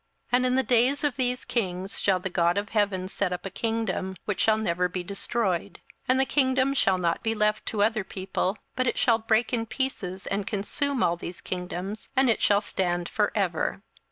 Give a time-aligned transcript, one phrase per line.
[0.31, 3.45] 27:002:044 And in the days of these kings shall the God of heaven set up
[3.45, 7.83] a kingdom, which shall never be destroyed: and the kingdom shall not be left to
[7.83, 12.41] other people, but it shall break in pieces and consume all these kingdoms, and it
[12.41, 13.83] shall stand for ever.